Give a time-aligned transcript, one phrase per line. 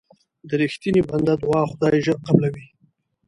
[0.47, 2.65] د رښتیني بنده دعا خدای ژر قبلوي.